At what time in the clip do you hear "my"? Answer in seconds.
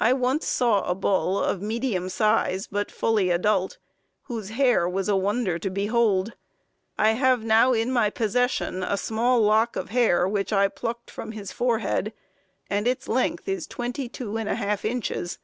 7.92-8.10